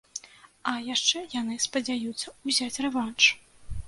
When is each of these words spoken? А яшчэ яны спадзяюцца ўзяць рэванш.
А 0.69 0.71
яшчэ 0.93 1.19
яны 1.41 1.57
спадзяюцца 1.65 2.33
ўзяць 2.49 2.81
рэванш. 2.87 3.29